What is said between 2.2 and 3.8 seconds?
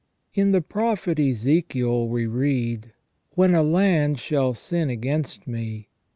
read: "When a